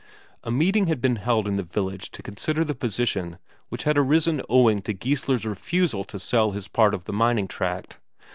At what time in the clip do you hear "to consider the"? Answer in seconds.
2.13-2.73